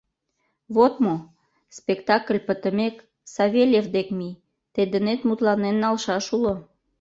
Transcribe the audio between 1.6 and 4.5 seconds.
спектакль пытымек, Савельев дек мий,